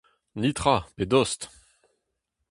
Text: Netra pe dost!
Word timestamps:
Netra 0.39 0.77
pe 0.95 1.03
dost! 1.11 1.41